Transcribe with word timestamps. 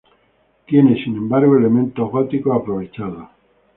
Tiene 0.65 0.95
sin 1.03 1.15
embargo, 1.15 1.55
elementos 1.55 2.09
góticos 2.09 2.59
aprovechados. 2.59 3.27